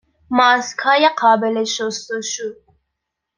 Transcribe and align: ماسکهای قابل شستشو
ماسکهای 0.37 1.09
قابل 1.17 1.63
شستشو 1.65 2.43